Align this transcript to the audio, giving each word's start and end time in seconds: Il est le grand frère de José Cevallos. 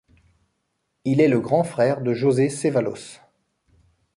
Il 1.05 1.21
est 1.21 1.27
le 1.27 1.39
grand 1.39 1.63
frère 1.63 2.01
de 2.01 2.15
José 2.15 2.49
Cevallos. 2.49 3.19